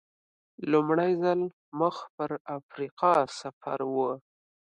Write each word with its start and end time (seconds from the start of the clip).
لومړی 0.71 1.11
ځل 1.23 1.39
مخ 1.79 1.95
پر 2.15 2.31
افریقا 2.57 3.13
سفر 3.39 3.79
و. 3.93 3.95